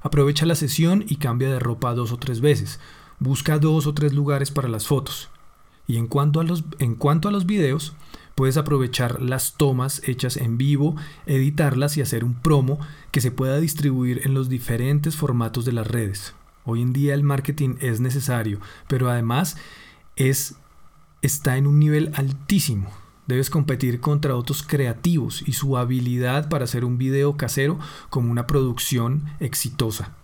Aprovecha 0.00 0.46
la 0.46 0.56
sesión 0.56 1.04
y 1.06 1.14
cambia 1.14 1.48
de 1.48 1.60
ropa 1.60 1.94
dos 1.94 2.10
o 2.10 2.16
tres 2.16 2.40
veces. 2.40 2.80
busca 3.20 3.60
dos 3.60 3.86
o 3.86 3.94
tres 3.94 4.14
lugares 4.14 4.50
para 4.50 4.68
las 4.68 4.88
fotos. 4.88 5.30
Y 5.86 5.96
en 5.96 6.06
cuanto 6.06 6.40
a 6.40 6.44
los, 6.44 6.64
en 6.78 6.94
cuanto 6.94 7.28
a 7.28 7.32
los 7.32 7.46
videos, 7.46 7.94
puedes 8.34 8.56
aprovechar 8.56 9.20
las 9.22 9.54
tomas 9.56 10.02
hechas 10.08 10.36
en 10.36 10.58
vivo, 10.58 10.96
editarlas 11.26 11.96
y 11.96 12.02
hacer 12.02 12.24
un 12.24 12.34
promo 12.34 12.78
que 13.10 13.20
se 13.20 13.30
pueda 13.30 13.58
distribuir 13.58 14.22
en 14.24 14.34
los 14.34 14.48
diferentes 14.48 15.16
formatos 15.16 15.64
de 15.64 15.72
las 15.72 15.86
redes. 15.86 16.34
Hoy 16.64 16.82
en 16.82 16.92
día 16.92 17.14
el 17.14 17.22
marketing 17.22 17.76
es 17.80 18.00
necesario, 18.00 18.60
pero 18.88 19.10
además 19.10 19.56
es, 20.16 20.56
está 21.22 21.56
en 21.56 21.66
un 21.66 21.78
nivel 21.78 22.12
altísimo. 22.14 22.90
Debes 23.26 23.50
competir 23.50 24.00
contra 24.00 24.36
otros 24.36 24.62
creativos 24.62 25.42
y 25.46 25.52
su 25.52 25.76
habilidad 25.76 26.48
para 26.48 26.64
hacer 26.64 26.84
un 26.84 26.98
video 26.98 27.36
casero 27.36 27.78
como 28.10 28.30
una 28.30 28.46
producción 28.46 29.24
exitosa. 29.40 30.16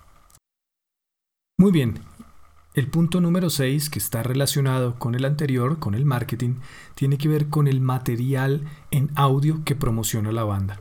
Muy 1.58 1.72
bien, 1.72 2.00
el 2.72 2.86
punto 2.86 3.20
número 3.20 3.50
6, 3.50 3.90
que 3.90 3.98
está 3.98 4.22
relacionado 4.22 4.96
con 4.96 5.16
el 5.16 5.24
anterior, 5.24 5.80
con 5.80 5.94
el 5.94 6.04
marketing, 6.04 6.54
tiene 6.94 7.18
que 7.18 7.26
ver 7.26 7.48
con 7.48 7.66
el 7.66 7.80
material 7.80 8.62
en 8.92 9.10
audio 9.16 9.62
que 9.64 9.74
promociona 9.74 10.30
la 10.30 10.44
banda. 10.44 10.80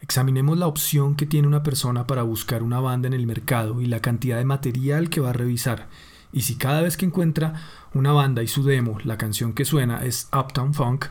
Examinemos 0.00 0.56
la 0.56 0.66
opción 0.66 1.16
que 1.16 1.26
tiene 1.26 1.46
una 1.46 1.62
persona 1.62 2.06
para 2.06 2.22
buscar 2.22 2.62
una 2.62 2.80
banda 2.80 3.08
en 3.08 3.14
el 3.14 3.26
mercado 3.26 3.82
y 3.82 3.86
la 3.86 4.00
cantidad 4.00 4.38
de 4.38 4.46
material 4.46 5.10
que 5.10 5.20
va 5.20 5.30
a 5.30 5.34
revisar. 5.34 5.88
Y 6.32 6.42
si 6.42 6.56
cada 6.56 6.80
vez 6.80 6.96
que 6.96 7.04
encuentra 7.04 7.54
una 7.92 8.12
banda 8.12 8.42
y 8.42 8.46
su 8.46 8.62
demo, 8.62 8.98
la 9.04 9.18
canción 9.18 9.52
que 9.52 9.66
suena 9.66 10.04
es 10.04 10.30
Uptown 10.32 10.72
Funk, 10.72 11.06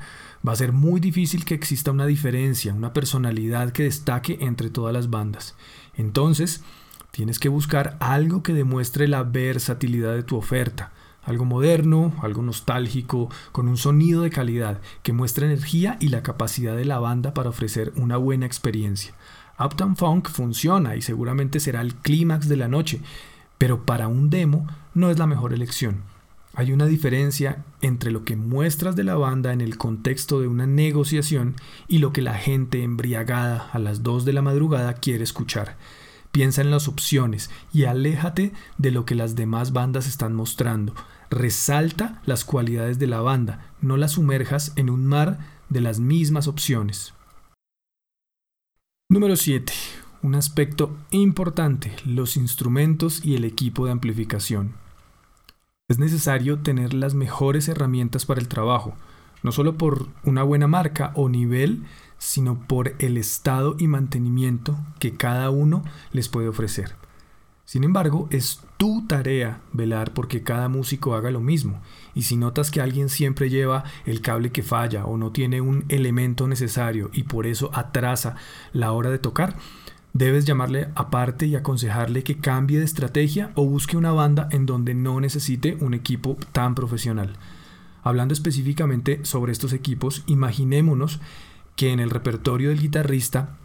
va 0.48 0.54
a 0.54 0.56
ser 0.56 0.72
muy 0.72 1.00
difícil 1.00 1.46
que 1.46 1.54
exista 1.54 1.92
una 1.92 2.08
diferencia, 2.08 2.74
una 2.74 2.94
personalidad 2.94 3.72
que 3.72 3.84
destaque 3.84 4.40
entre 4.42 4.72
todas 4.72 4.94
las 4.94 5.12
bandas. 5.12 5.56
Entonces, 5.96 6.64
Tienes 7.12 7.40
que 7.40 7.50
buscar 7.50 7.98
algo 8.00 8.44
que 8.44 8.54
demuestre 8.54 9.08
la 9.08 9.24
versatilidad 9.24 10.14
de 10.14 10.24
tu 10.24 10.38
oferta, 10.38 10.92
algo 11.24 11.46
moderno, 11.46 12.14
algo 12.22 12.42
nostálgico, 12.42 13.30
con 13.52 13.68
un 13.68 13.78
sonido 13.78 14.22
de 14.22 14.30
calidad, 14.30 14.80
que 15.04 15.14
muestre 15.14 15.46
energía 15.46 15.98
y 16.00 16.10
la 16.10 16.24
capacidad 16.24 16.76
de 16.76 16.86
la 16.86 17.00
banda 17.00 17.34
para 17.34 17.50
ofrecer 17.50 17.92
una 17.96 18.18
buena 18.18 18.46
experiencia. 18.46 19.14
Uptown 19.60 19.98
Funk 19.98 20.30
funciona 20.30 20.96
y 20.96 21.02
seguramente 21.02 21.60
será 21.60 21.82
el 21.82 21.96
clímax 21.96 22.48
de 22.48 22.58
la 22.58 22.68
noche, 22.68 23.02
pero 23.58 23.86
para 23.86 24.08
un 24.08 24.30
demo 24.30 24.68
no 24.94 25.10
es 25.10 25.18
la 25.18 25.28
mejor 25.28 25.54
elección. 25.54 26.04
Hay 26.54 26.72
una 26.72 26.86
diferencia 26.86 27.66
entre 27.82 28.10
lo 28.10 28.24
que 28.24 28.36
muestras 28.36 28.96
de 28.96 29.04
la 29.04 29.16
banda 29.16 29.54
en 29.54 29.62
el 29.62 29.78
contexto 29.78 30.40
de 30.40 30.48
una 30.48 30.66
negociación 30.66 31.56
y 31.88 32.00
lo 32.00 32.14
que 32.14 32.22
la 32.22 32.36
gente 32.36 32.84
embriagada 32.84 33.70
a 33.72 33.80
las 33.80 34.02
2 34.02 34.26
de 34.26 34.34
la 34.34 34.42
madrugada 34.42 34.94
quiere 34.94 35.24
escuchar. 35.24 35.78
Piensa 36.38 36.62
en 36.62 36.70
las 36.70 36.88
opciones 36.88 37.50
y 37.74 37.86
aléjate 37.86 38.54
de 38.78 38.92
lo 38.92 39.06
que 39.06 39.16
las 39.16 39.36
demás 39.36 39.74
bandas 39.74 40.06
están 40.06 40.36
mostrando. 40.36 40.94
Resalta 41.32 42.22
las 42.28 42.46
cualidades 42.46 43.00
de 43.00 43.08
la 43.08 43.22
banda, 43.22 43.74
no 43.82 43.98
las 43.98 44.12
sumerjas 44.12 44.72
en 44.76 44.92
un 44.92 45.08
mar 45.08 45.40
de 45.70 45.82
las 45.82 46.00
mismas 46.00 46.48
opciones. 46.48 47.16
Número 49.10 49.36
7. 49.36 49.74
Un 50.22 50.36
aspecto 50.36 50.96
importante, 51.10 51.96
los 52.06 52.38
instrumentos 52.38 53.26
y 53.26 53.36
el 53.36 53.44
equipo 53.44 53.88
de 53.88 53.94
amplificación. 53.94 54.76
Es 55.90 55.98
necesario 55.98 56.60
tener 56.60 56.94
las 56.94 57.16
mejores 57.16 57.68
herramientas 57.68 58.28
para 58.28 58.40
el 58.40 58.48
trabajo, 58.48 58.94
no 59.44 59.52
solo 59.52 59.78
por 59.78 60.08
una 60.24 60.44
buena 60.44 60.68
marca 60.68 61.12
o 61.16 61.30
nivel, 61.30 61.84
sino 62.18 62.60
por 62.68 62.96
el 63.00 63.18
estado 63.18 63.76
y 63.78 63.88
mantenimiento 63.88 64.78
que 65.00 65.14
cada 65.14 65.50
uno 65.50 65.84
les 66.12 66.30
puede 66.30 66.48
ofrecer. 66.48 66.96
Sin 67.68 67.84
embargo, 67.84 68.30
es 68.32 68.62
tu 68.78 69.06
tarea 69.08 69.60
velar 69.74 70.14
porque 70.14 70.42
cada 70.42 70.70
músico 70.70 71.16
haga 71.16 71.32
lo 71.32 71.42
mismo, 71.42 71.82
y 72.16 72.22
si 72.22 72.38
notas 72.38 72.72
que 72.72 72.80
alguien 72.80 73.10
siempre 73.10 73.50
lleva 73.50 73.84
el 74.06 74.22
cable 74.22 74.54
que 74.54 74.64
falla 74.64 75.06
o 75.06 75.18
no 75.18 75.32
tiene 75.32 75.60
un 75.60 75.84
elemento 75.90 76.48
necesario 76.48 77.10
y 77.12 77.24
por 77.24 77.46
eso 77.46 77.70
atrasa 77.74 78.36
la 78.72 78.94
hora 78.94 79.10
de 79.10 79.20
tocar, 79.20 79.58
debes 80.14 80.46
llamarle 80.46 80.88
aparte 80.96 81.46
y 81.46 81.56
aconsejarle 81.58 82.24
que 82.24 82.38
cambie 82.38 82.80
de 82.80 82.86
estrategia 82.86 83.52
o 83.56 83.66
busque 83.66 83.98
una 83.98 84.14
banda 84.14 84.48
en 84.52 84.66
donde 84.66 84.94
no 84.94 85.20
necesite 85.20 85.78
un 85.82 85.94
equipo 85.94 86.38
tan 86.54 86.74
profesional. 86.74 87.36
Hablando 88.08 88.34
específicamente 88.34 89.20
sobre 89.26 89.52
estos 89.52 89.74
equipos, 89.74 90.24
imaginémonos 90.28 91.20
que 91.76 91.92
en 91.92 92.00
el 92.00 92.10
repertorio 92.10 92.70
del 92.70 92.80
guitarrista 92.80 93.58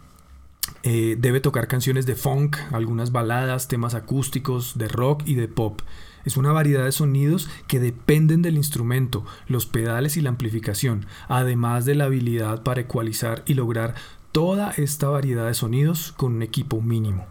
eh, 0.83 1.15
debe 1.17 1.39
tocar 1.39 1.69
canciones 1.69 2.05
de 2.05 2.15
funk, 2.15 2.57
algunas 2.73 3.13
baladas, 3.13 3.69
temas 3.69 3.93
acústicos, 3.93 4.77
de 4.77 4.89
rock 4.89 5.23
y 5.25 5.35
de 5.35 5.47
pop. 5.47 5.79
Es 6.25 6.35
una 6.35 6.51
variedad 6.51 6.83
de 6.83 6.91
sonidos 6.91 7.49
que 7.67 7.79
dependen 7.79 8.41
del 8.41 8.57
instrumento, 8.57 9.23
los 9.47 9.65
pedales 9.65 10.17
y 10.17 10.21
la 10.21 10.31
amplificación, 10.31 11.05
además 11.29 11.85
de 11.85 11.95
la 11.95 12.03
habilidad 12.03 12.63
para 12.63 12.81
ecualizar 12.81 13.43
y 13.45 13.53
lograr 13.53 13.95
toda 14.33 14.71
esta 14.71 15.07
variedad 15.07 15.47
de 15.47 15.53
sonidos 15.53 16.11
con 16.17 16.33
un 16.33 16.41
equipo 16.41 16.81
mínimo. 16.81 17.27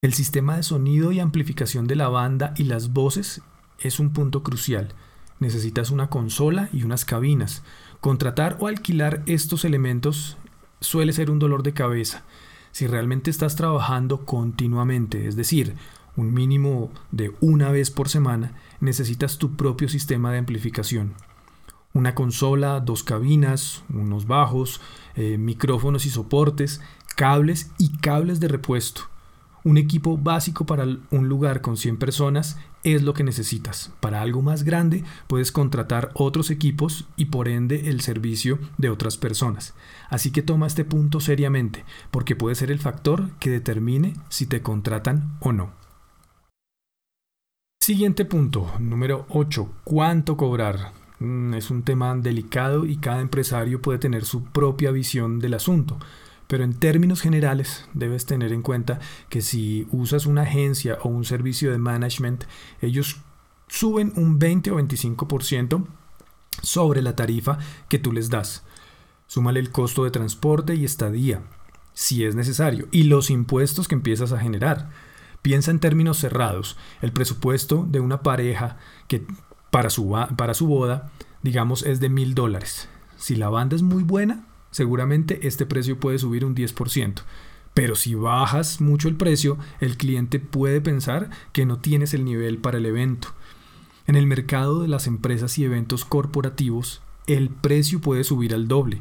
El 0.00 0.14
sistema 0.14 0.56
de 0.56 0.62
sonido 0.62 1.12
y 1.12 1.20
amplificación 1.20 1.86
de 1.86 1.96
la 1.96 2.08
banda 2.08 2.54
y 2.56 2.64
las 2.64 2.94
voces 2.94 3.42
es 3.78 4.00
un 4.00 4.14
punto 4.14 4.42
crucial. 4.42 4.94
Necesitas 5.40 5.90
una 5.90 6.08
consola 6.08 6.68
y 6.72 6.82
unas 6.82 7.04
cabinas, 7.04 7.62
Contratar 8.00 8.56
o 8.60 8.68
alquilar 8.68 9.24
estos 9.26 9.64
elementos 9.64 10.36
suele 10.80 11.12
ser 11.12 11.30
un 11.30 11.40
dolor 11.40 11.64
de 11.64 11.72
cabeza. 11.72 12.22
Si 12.70 12.86
realmente 12.86 13.28
estás 13.28 13.56
trabajando 13.56 14.24
continuamente, 14.24 15.26
es 15.26 15.34
decir, 15.34 15.74
un 16.16 16.32
mínimo 16.32 16.92
de 17.10 17.34
una 17.40 17.72
vez 17.72 17.90
por 17.90 18.08
semana, 18.08 18.52
necesitas 18.78 19.38
tu 19.38 19.56
propio 19.56 19.88
sistema 19.88 20.30
de 20.30 20.38
amplificación. 20.38 21.14
Una 21.92 22.14
consola, 22.14 22.78
dos 22.78 23.02
cabinas, 23.02 23.82
unos 23.92 24.28
bajos, 24.28 24.80
eh, 25.16 25.36
micrófonos 25.36 26.06
y 26.06 26.10
soportes, 26.10 26.80
cables 27.16 27.72
y 27.78 27.96
cables 27.96 28.38
de 28.38 28.46
repuesto. 28.46 29.02
Un 29.64 29.76
equipo 29.76 30.16
básico 30.16 30.66
para 30.66 30.84
un 30.84 31.28
lugar 31.28 31.62
con 31.62 31.76
100 31.76 31.96
personas 31.96 32.58
es 32.84 33.02
lo 33.02 33.14
que 33.14 33.24
necesitas. 33.24 33.92
Para 34.00 34.22
algo 34.22 34.42
más 34.42 34.62
grande 34.62 35.04
puedes 35.26 35.52
contratar 35.52 36.10
otros 36.14 36.50
equipos 36.50 37.06
y 37.16 37.26
por 37.26 37.48
ende 37.48 37.88
el 37.88 38.00
servicio 38.00 38.58
de 38.78 38.90
otras 38.90 39.16
personas. 39.16 39.74
Así 40.10 40.30
que 40.30 40.42
toma 40.42 40.66
este 40.66 40.84
punto 40.84 41.20
seriamente, 41.20 41.84
porque 42.10 42.36
puede 42.36 42.54
ser 42.54 42.70
el 42.70 42.78
factor 42.78 43.30
que 43.38 43.50
determine 43.50 44.14
si 44.28 44.46
te 44.46 44.62
contratan 44.62 45.36
o 45.40 45.52
no. 45.52 45.72
Siguiente 47.80 48.24
punto, 48.24 48.70
número 48.78 49.24
8. 49.30 49.72
¿Cuánto 49.84 50.36
cobrar? 50.36 50.92
Mm, 51.20 51.54
es 51.54 51.70
un 51.70 51.82
tema 51.82 52.14
delicado 52.14 52.84
y 52.84 52.98
cada 52.98 53.20
empresario 53.20 53.80
puede 53.80 53.98
tener 53.98 54.24
su 54.24 54.44
propia 54.44 54.90
visión 54.90 55.38
del 55.38 55.54
asunto. 55.54 55.98
Pero 56.48 56.64
en 56.64 56.74
términos 56.74 57.20
generales 57.20 57.86
debes 57.92 58.26
tener 58.26 58.52
en 58.52 58.62
cuenta 58.62 58.98
que 59.28 59.42
si 59.42 59.86
usas 59.92 60.26
una 60.26 60.42
agencia 60.42 60.98
o 61.02 61.08
un 61.08 61.24
servicio 61.24 61.70
de 61.70 61.78
management, 61.78 62.44
ellos 62.80 63.20
suben 63.68 64.12
un 64.16 64.38
20 64.38 64.70
o 64.72 64.80
25% 64.80 65.86
sobre 66.62 67.02
la 67.02 67.14
tarifa 67.14 67.58
que 67.88 67.98
tú 67.98 68.12
les 68.12 68.30
das. 68.30 68.64
Súmale 69.26 69.60
el 69.60 69.70
costo 69.70 70.04
de 70.04 70.10
transporte 70.10 70.74
y 70.74 70.86
estadía, 70.86 71.42
si 71.92 72.24
es 72.24 72.34
necesario, 72.34 72.88
y 72.90 73.04
los 73.04 73.28
impuestos 73.28 73.86
que 73.86 73.94
empiezas 73.94 74.32
a 74.32 74.40
generar. 74.40 74.88
Piensa 75.42 75.70
en 75.70 75.80
términos 75.80 76.18
cerrados. 76.18 76.78
El 77.02 77.12
presupuesto 77.12 77.86
de 77.88 78.00
una 78.00 78.22
pareja 78.22 78.78
que 79.06 79.24
para 79.70 79.90
su, 79.90 80.16
para 80.36 80.54
su 80.54 80.66
boda, 80.66 81.10
digamos, 81.42 81.84
es 81.84 82.00
de 82.00 82.08
mil 82.08 82.34
dólares. 82.34 82.88
Si 83.18 83.36
la 83.36 83.50
banda 83.50 83.76
es 83.76 83.82
muy 83.82 84.02
buena, 84.02 84.47
seguramente 84.70 85.46
este 85.46 85.66
precio 85.66 85.98
puede 85.98 86.18
subir 86.18 86.44
un 86.44 86.54
10%. 86.54 87.22
Pero 87.74 87.94
si 87.94 88.14
bajas 88.14 88.80
mucho 88.80 89.08
el 89.08 89.16
precio, 89.16 89.56
el 89.80 89.96
cliente 89.96 90.40
puede 90.40 90.80
pensar 90.80 91.30
que 91.52 91.64
no 91.64 91.78
tienes 91.78 92.14
el 92.14 92.24
nivel 92.24 92.58
para 92.58 92.78
el 92.78 92.86
evento. 92.86 93.28
En 94.06 94.16
el 94.16 94.26
mercado 94.26 94.82
de 94.82 94.88
las 94.88 95.06
empresas 95.06 95.58
y 95.58 95.64
eventos 95.64 96.04
corporativos, 96.04 97.02
el 97.26 97.50
precio 97.50 98.00
puede 98.00 98.24
subir 98.24 98.54
al 98.54 98.66
doble. 98.66 99.00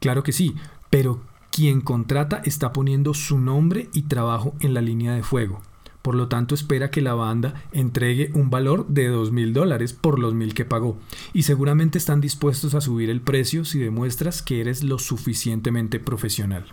Claro 0.00 0.22
que 0.22 0.32
sí, 0.32 0.54
pero 0.88 1.20
quien 1.50 1.80
contrata 1.80 2.40
está 2.44 2.72
poniendo 2.72 3.12
su 3.12 3.38
nombre 3.38 3.88
y 3.92 4.02
trabajo 4.02 4.54
en 4.60 4.72
la 4.72 4.80
línea 4.80 5.14
de 5.14 5.22
fuego. 5.22 5.60
Por 6.06 6.14
lo 6.14 6.28
tanto, 6.28 6.54
espera 6.54 6.92
que 6.92 7.02
la 7.02 7.14
banda 7.14 7.64
entregue 7.72 8.30
un 8.32 8.48
valor 8.48 8.86
de 8.86 9.08
dos 9.08 9.32
mil 9.32 9.52
dólares 9.52 9.92
por 9.92 10.20
los 10.20 10.34
mil 10.34 10.54
que 10.54 10.64
pagó. 10.64 11.00
Y 11.32 11.42
seguramente 11.42 11.98
están 11.98 12.20
dispuestos 12.20 12.76
a 12.76 12.80
subir 12.80 13.10
el 13.10 13.20
precio 13.20 13.64
si 13.64 13.80
demuestras 13.80 14.40
que 14.40 14.60
eres 14.60 14.84
lo 14.84 15.00
suficientemente 15.00 15.98
profesional. 15.98 16.66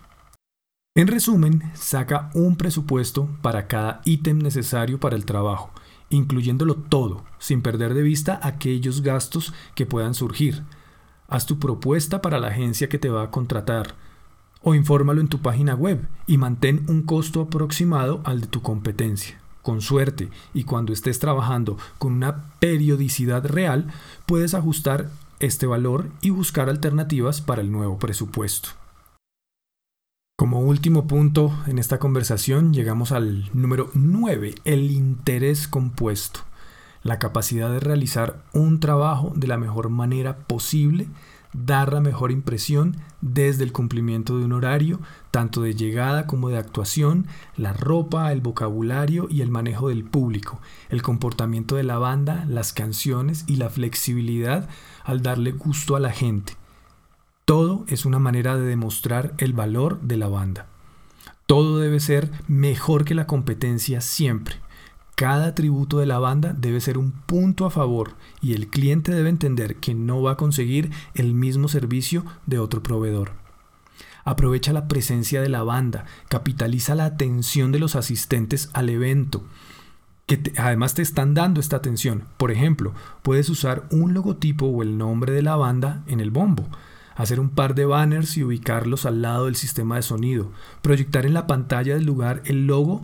En 0.96 1.08
resumen, 1.08 1.64
saca 1.74 2.30
un 2.36 2.58
presupuesto 2.58 3.28
para 3.42 3.66
cada 3.66 4.02
ítem 4.06 4.38
necesario 4.38 5.00
para 5.00 5.16
el 5.16 5.26
trabajo, 5.26 5.72
incluyéndolo 6.12 6.76
todo, 6.76 7.26
sin 7.40 7.64
perder 7.64 7.96
de 7.96 8.04
vista 8.04 8.40
aquellos 8.44 9.02
gastos 9.02 9.52
que 9.74 9.88
puedan 9.88 10.14
surgir. 10.14 10.62
Haz 11.28 11.48
tu 11.48 11.58
propuesta 11.58 12.22
para 12.22 12.38
la 12.38 12.50
agencia 12.50 12.88
que 12.88 13.00
te 13.00 13.10
va 13.10 13.24
a 13.24 13.32
contratar 13.32 13.96
o 14.64 14.74
infórmalo 14.74 15.22
en 15.22 15.28
tu 15.28 15.40
página 15.40 15.76
web 15.76 16.08
y 16.26 16.38
mantén 16.38 16.86
un 16.88 17.04
costo 17.04 17.42
aproximado 17.42 18.22
al 18.24 18.42
de 18.42 18.48
tu 18.48 18.62
competencia. 18.62 19.40
con 19.62 19.82
suerte 19.82 20.30
y 20.54 20.66
cuando 20.66 20.92
estés 20.92 21.20
trabajando 21.20 21.78
con 21.98 22.12
una 22.12 22.52
periodicidad 22.60 23.46
real, 23.46 23.88
puedes 24.26 24.54
ajustar 24.54 25.10
este 25.40 25.66
valor 25.66 26.10
y 26.22 26.30
buscar 26.30 26.70
alternativas 26.70 27.42
para 27.42 27.62
el 27.62 27.72
nuevo 27.72 27.98
presupuesto. 27.98 28.70
Como 30.38 30.62
último 30.62 31.08
punto 31.08 31.54
en 31.68 31.80
esta 31.80 32.00
conversación 32.00 32.74
llegamos 32.74 33.12
al 33.12 33.50
número 33.54 33.90
9, 33.94 34.56
el 34.66 34.92
interés 34.92 35.68
compuesto, 35.68 36.42
la 37.04 37.20
capacidad 37.20 37.72
de 37.72 37.80
realizar 37.80 38.44
un 38.54 38.80
trabajo 38.80 39.32
de 39.36 39.48
la 39.48 39.58
mejor 39.58 39.90
manera 39.90 40.40
posible 40.40 41.08
dar 41.54 41.94
la 41.94 42.02
mejor 42.02 42.32
impresión 42.32 42.98
desde 43.22 43.64
el 43.64 43.72
cumplimiento 43.72 44.38
de 44.38 44.46
un 44.46 44.54
horario, 44.54 45.00
tanto 45.32 45.62
de 45.62 45.76
llegada 45.76 46.28
como 46.28 46.50
de 46.50 46.58
actuación, 46.58 47.28
la 47.56 47.74
ropa, 47.74 48.32
el 48.32 48.42
vocabulario 48.42 49.28
y 49.30 49.42
el 49.42 49.50
manejo 49.50 49.90
del 49.90 50.04
público, 50.04 50.60
el 50.90 51.02
comportamiento 51.02 51.76
de 51.76 51.84
la 51.84 51.98
banda, 51.98 52.46
las 52.48 52.74
canciones 52.74 53.46
y 53.48 53.56
la 53.56 53.70
flexibilidad 53.70 54.68
al 55.04 55.22
darle 55.22 55.52
gusto 55.52 55.96
a 55.96 56.00
la 56.00 56.12
gente. 56.12 56.58
Todo 57.46 57.86
es 57.88 58.06
una 58.06 58.20
manera 58.20 58.56
de 58.58 58.66
demostrar 58.66 59.34
el 59.38 59.54
valor 59.54 60.00
de 60.02 60.18
la 60.18 60.28
banda. 60.28 60.68
Todo 61.46 61.80
debe 61.80 62.00
ser 62.00 62.32
mejor 62.48 63.04
que 63.04 63.16
la 63.16 63.28
competencia 63.28 64.00
siempre. 64.02 64.56
Cada 65.16 65.48
atributo 65.48 66.00
de 66.00 66.08
la 66.08 66.18
banda 66.18 66.54
debe 66.54 66.82
ser 66.82 66.98
un 66.98 67.12
punto 67.12 67.66
a 67.66 67.70
favor 67.70 68.16
y 68.42 68.54
el 68.54 68.68
cliente 68.68 69.12
debe 69.12 69.30
entender 69.30 69.76
que 69.76 69.94
no 69.94 70.24
va 70.24 70.32
a 70.32 70.38
conseguir 70.38 70.92
el 71.14 71.36
mismo 71.36 71.68
servicio 71.68 72.26
de 72.48 72.58
otro 72.58 72.82
proveedor. 72.82 73.34
Aprovecha 74.26 74.74
la 74.74 74.88
presencia 74.88 75.42
de 75.42 75.50
la 75.50 75.64
banda, 75.64 76.06
capitaliza 76.30 76.96
la 76.96 77.06
atención 77.06 77.72
de 77.72 77.80
los 77.80 77.96
asistentes 77.96 78.70
al 78.74 78.90
evento, 78.90 79.44
que 80.26 80.54
además 80.58 80.96
te 80.96 81.02
están 81.02 81.34
dando 81.36 81.60
esta 81.60 81.76
atención. 81.76 82.24
Por 82.38 82.50
ejemplo, 82.50 82.94
puedes 83.22 83.50
usar 83.50 83.86
un 83.92 84.14
logotipo 84.14 84.66
o 84.66 84.82
el 84.82 84.98
nombre 84.98 85.34
de 85.34 85.44
la 85.44 85.58
banda 85.58 86.04
en 86.08 86.22
el 86.22 86.32
bombo, 86.32 86.68
hacer 87.16 87.40
un 87.40 87.50
par 87.50 87.76
de 87.76 87.86
banners 87.86 88.38
y 88.38 88.44
ubicarlos 88.44 89.06
al 89.06 89.22
lado 89.22 89.46
del 89.46 89.56
sistema 89.58 89.98
de 89.98 90.02
sonido, 90.02 90.52
proyectar 90.82 91.26
en 91.28 91.36
la 91.36 91.46
pantalla 91.46 91.94
del 91.94 92.06
lugar 92.06 92.42
el 92.46 92.66
logo 92.66 93.04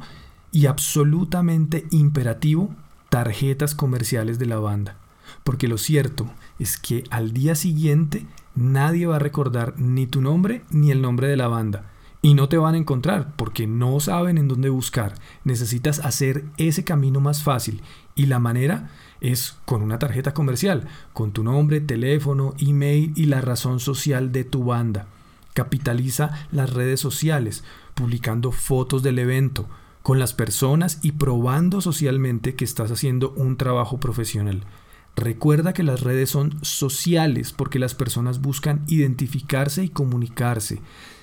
y 0.51 0.65
absolutamente 0.65 1.85
imperativo 1.91 2.73
tarjetas 3.09 3.75
comerciales 3.75 4.39
de 4.39 4.45
la 4.45 4.59
banda. 4.59 4.97
Porque 5.43 5.67
lo 5.67 5.77
cierto 5.77 6.29
es 6.57 6.77
que 6.77 7.03
al 7.09 7.33
día 7.33 7.55
siguiente 7.55 8.25
nadie 8.55 9.05
va 9.05 9.17
a 9.17 9.19
recordar 9.19 9.73
ni 9.77 10.07
tu 10.07 10.21
nombre 10.21 10.63
ni 10.69 10.91
el 10.91 11.01
nombre 11.01 11.27
de 11.27 11.37
la 11.37 11.47
banda. 11.47 11.85
Y 12.21 12.33
no 12.33 12.49
te 12.49 12.57
van 12.57 12.75
a 12.75 12.77
encontrar 12.77 13.33
porque 13.37 13.65
no 13.65 13.99
saben 14.01 14.37
en 14.37 14.49
dónde 14.49 14.69
buscar. 14.69 15.15
Necesitas 15.45 15.99
hacer 15.99 16.43
ese 16.57 16.83
camino 16.83 17.21
más 17.21 17.43
fácil. 17.43 17.81
Y 18.13 18.25
la 18.25 18.39
manera 18.39 18.89
es 19.21 19.57
con 19.63 19.81
una 19.81 19.99
tarjeta 19.99 20.33
comercial, 20.33 20.87
con 21.13 21.31
tu 21.31 21.43
nombre, 21.43 21.79
teléfono, 21.79 22.55
email 22.59 23.13
y 23.15 23.25
la 23.25 23.39
razón 23.39 23.79
social 23.79 24.33
de 24.33 24.43
tu 24.43 24.65
banda. 24.65 25.07
Capitaliza 25.53 26.31
las 26.51 26.73
redes 26.73 26.99
sociales, 26.99 27.63
publicando 27.93 28.51
fotos 28.51 29.01
del 29.01 29.19
evento, 29.19 29.67
con 30.01 30.19
las 30.19 30.33
personas 30.33 30.99
y 31.01 31.13
probando 31.13 31.81
socialmente 31.81 32.55
que 32.55 32.65
estás 32.65 32.91
haciendo 32.91 33.31
un 33.35 33.57
trabajo 33.57 33.99
profesional. 33.99 34.63
Recuerda 35.15 35.73
que 35.73 35.83
las 35.83 36.01
redes 36.01 36.29
son 36.29 36.57
sociales 36.61 37.51
porque 37.51 37.79
las 37.79 37.95
personas 37.95 38.41
buscan 38.41 38.83
identificarse 38.87 39.83
y 39.83 39.89
comunicarse. 39.89 40.81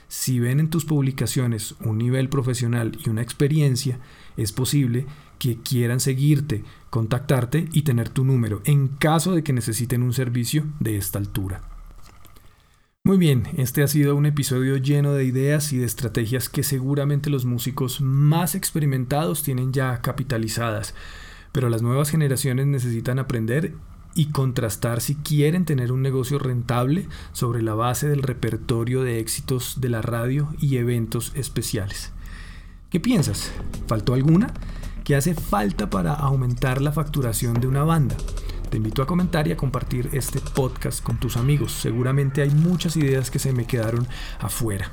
Si 0.09 0.39
ven 0.39 0.61
en 0.61 0.71
tus 0.71 0.85
publicaciones 0.85 1.75
un 1.81 1.99
nivel 1.99 2.29
profesional 2.29 2.99
y 3.05 3.09
una 3.09 3.23
experiencia, 3.23 3.99
es 4.37 4.53
posible 4.53 5.07
que 5.39 5.57
quieran 5.57 6.01
seguirte, 6.01 6.63
contactarte 6.91 7.69
y 7.73 7.83
tener 7.83 8.09
tu 8.09 8.25
número 8.25 8.61
en 8.65 8.89
caso 8.89 9.33
de 9.35 9.43
que 9.43 9.53
necesiten 9.53 10.03
un 10.03 10.13
servicio 10.13 10.67
de 10.79 10.97
esta 10.97 11.19
altura. 11.19 11.76
Muy 13.07 13.19
bien, 13.19 13.45
este 13.57 13.85
ha 13.85 13.87
sido 13.87 14.17
un 14.17 14.27
episodio 14.27 14.79
lleno 14.79 15.13
de 15.13 15.25
ideas 15.25 15.73
y 15.73 15.79
de 15.79 15.87
estrategias 15.87 16.49
que 16.49 16.65
seguramente 16.65 17.31
los 17.31 17.45
músicos 17.45 18.01
más 18.01 18.57
experimentados 18.57 19.45
tienen 19.45 19.73
ya 19.73 20.03
capitalizadas, 20.03 20.93
pero 21.53 21.69
las 21.69 21.83
nuevas 21.83 22.11
generaciones 22.11 22.67
necesitan 22.67 23.21
aprender 23.21 23.75
y 24.17 24.31
contrastar 24.31 25.01
si 25.01 25.15
quieren 25.15 25.65
tener 25.65 25.93
un 25.93 26.03
negocio 26.03 26.41
rentable 26.41 27.09
sobre 27.31 27.63
la 27.63 27.75
base 27.75 28.09
del 28.09 28.25
repertorio 28.25 29.03
de 29.03 29.21
éxitos 29.21 29.81
de 29.81 29.89
la 29.89 30.03
radio 30.03 30.53
y 30.59 30.79
eventos 30.79 31.31
especiales. 31.37 32.13
¿Qué 32.91 32.99
piensas? 32.99 33.53
¿Faltó 33.87 34.15
alguna? 34.15 34.53
¿Qué 35.05 35.15
hace 35.15 35.37
falta 35.37 35.91
para 35.91 36.13
aumentar 36.13 36.83
la 36.83 36.91
facturación 36.91 37.61
de 37.61 37.69
una 37.69 37.85
banda? 37.85 38.17
Te 38.77 38.79
invito 38.79 39.01
a 39.01 39.07
comentar 39.07 39.49
y 39.49 39.53
a 39.53 39.57
compartir 39.57 40.11
este 40.13 40.39
podcast 40.39 41.03
con 41.03 41.19
tus 41.19 41.39
amigos. 41.39 41.73
Seguramente 41.73 42.43
hay 42.43 42.51
muchas 42.51 42.95
ideas 42.99 43.31
que 43.31 43.39
se 43.39 43.55
me 43.55 43.65
quedaron 43.65 44.07
afuera. 44.39 44.93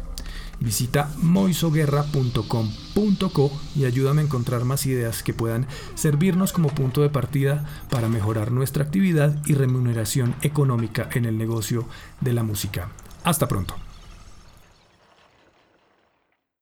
Visita 0.62 1.12
moisoguerra.com.co 1.18 3.52
y 3.76 3.84
ayúdame 3.84 4.22
a 4.22 4.24
encontrar 4.24 4.64
más 4.64 4.86
ideas 4.86 5.22
que 5.22 5.34
puedan 5.34 5.68
servirnos 5.96 6.54
como 6.54 6.70
punto 6.70 7.02
de 7.02 7.10
partida 7.10 7.66
para 7.90 8.08
mejorar 8.08 8.54
nuestra 8.54 8.86
actividad 8.86 9.38
y 9.48 9.54
remuneración 9.54 10.34
económica 10.44 11.10
en 11.12 11.26
el 11.26 11.38
negocio 11.38 11.86
de 12.22 12.32
la 12.32 12.44
música. 12.44 12.88
Hasta 13.26 13.50
pronto. 13.50 13.76